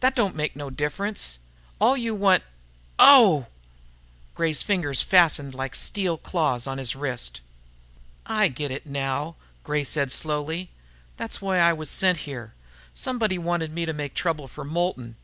"That 0.00 0.16
don't 0.16 0.34
make 0.34 0.56
no 0.56 0.68
difference. 0.68 1.38
All 1.80 1.96
you 1.96 2.12
want... 2.12 2.42
ow!" 2.98 3.46
Gray's 4.34 4.64
fingers 4.64 4.98
had 4.98 5.08
fastened 5.08 5.54
like 5.54 5.76
steel 5.76 6.18
claws 6.18 6.66
on 6.66 6.78
his 6.78 6.96
wrist. 6.96 7.40
"I 8.26 8.48
get 8.48 8.72
it, 8.72 8.84
now," 8.84 9.36
said 9.54 9.62
Gray 9.62 9.84
slowly. 9.84 10.70
"That's 11.16 11.40
why 11.40 11.58
I 11.58 11.72
was 11.72 11.88
sent 11.88 12.18
here. 12.26 12.52
Somebody 12.94 13.38
wanted 13.38 13.72
me 13.72 13.86
to 13.86 13.92
make 13.92 14.14
trouble 14.14 14.48
for 14.48 14.64
Moulton." 14.64 15.14